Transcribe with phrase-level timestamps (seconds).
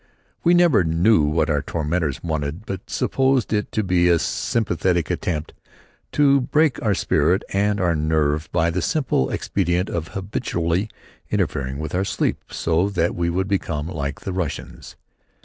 [0.43, 5.53] We never knew what our tormentors wanted but supposed it to be a systematic attempt
[6.13, 10.89] to break our spirit and our nerve by the simple expedient of habitually
[11.29, 14.95] interfering with our sleep so that we would become like the Russians.